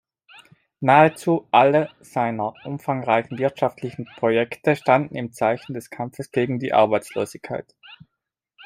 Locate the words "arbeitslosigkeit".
6.73-7.75